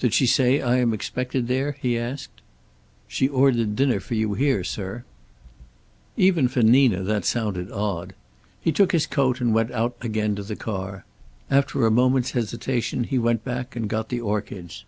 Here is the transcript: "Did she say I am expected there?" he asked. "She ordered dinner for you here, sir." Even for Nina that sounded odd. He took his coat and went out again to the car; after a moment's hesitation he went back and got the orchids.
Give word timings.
"Did 0.00 0.12
she 0.12 0.26
say 0.26 0.60
I 0.60 0.78
am 0.78 0.92
expected 0.92 1.46
there?" 1.46 1.76
he 1.80 1.96
asked. 1.96 2.40
"She 3.06 3.28
ordered 3.28 3.76
dinner 3.76 4.00
for 4.00 4.16
you 4.16 4.34
here, 4.34 4.64
sir." 4.64 5.04
Even 6.16 6.48
for 6.48 6.62
Nina 6.64 7.02
that 7.04 7.24
sounded 7.24 7.70
odd. 7.70 8.12
He 8.60 8.72
took 8.72 8.90
his 8.90 9.06
coat 9.06 9.40
and 9.40 9.54
went 9.54 9.70
out 9.70 9.94
again 10.00 10.34
to 10.34 10.42
the 10.42 10.56
car; 10.56 11.04
after 11.48 11.86
a 11.86 11.92
moment's 11.92 12.32
hesitation 12.32 13.04
he 13.04 13.18
went 13.20 13.44
back 13.44 13.76
and 13.76 13.88
got 13.88 14.08
the 14.08 14.20
orchids. 14.20 14.84